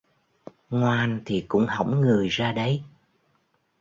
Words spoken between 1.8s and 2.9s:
người ra đấy